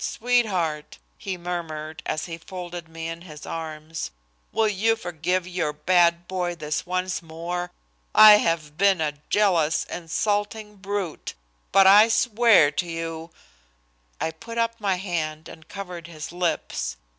[0.03, 4.09] sweetheart!" he murmured, as he folded me in his arms,"
[4.51, 7.69] will you forgive your bad boy this once more?
[8.15, 11.35] I have been a jealous, insulting brute,
[11.71, 13.29] but I swear to you"
[14.19, 16.97] I put up my hand and covered his lips.